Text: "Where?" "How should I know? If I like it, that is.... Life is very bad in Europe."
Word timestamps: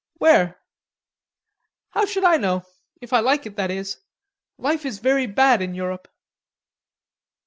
"Where?" 0.17 0.59
"How 1.91 2.05
should 2.07 2.23
I 2.23 2.37
know? 2.37 2.63
If 3.01 3.13
I 3.13 3.19
like 3.19 3.45
it, 3.45 3.55
that 3.57 3.69
is.... 3.69 3.97
Life 4.57 4.83
is 4.83 4.97
very 4.97 5.27
bad 5.27 5.61
in 5.61 5.75
Europe." 5.75 6.07